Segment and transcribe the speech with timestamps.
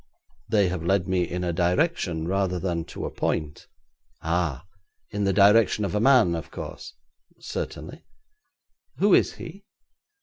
[0.49, 3.67] 'They have led me in a direction rather than to a point.'
[4.23, 4.65] 'Ah!
[5.11, 6.95] In the direction of a man, of course?'
[7.39, 8.03] 'Certainly.'
[8.97, 9.63] 'Who is he?'